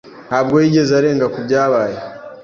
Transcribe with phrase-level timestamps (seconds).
[0.27, 1.97] ntabwo yigeze arenga kubyabaye.